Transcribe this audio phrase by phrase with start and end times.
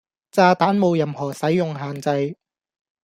[0.31, 2.35] 炸彈冇任何使用限制